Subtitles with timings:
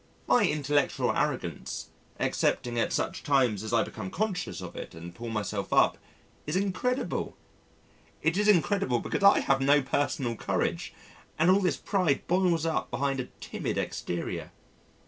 [0.25, 1.89] My intellectual arrogance
[2.19, 5.99] excepting at such times as I become conscious of it and pull myself up
[6.47, 7.37] is incredible.
[8.23, 10.91] It is incredible because I have no personal courage
[11.37, 14.49] and all this pride boils up behind a timid exterior.